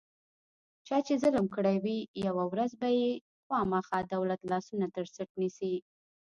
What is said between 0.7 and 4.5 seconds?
چا چې ظلم کړی وي، یوه ورځ به یې خوامخا دولت